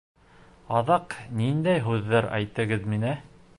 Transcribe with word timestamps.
Аҙаҡ 0.79 1.13
ниндәй 1.43 1.85
һүҙҙәр 1.89 2.31
әйттегеҙ 2.41 2.91
миңә! 2.95 3.17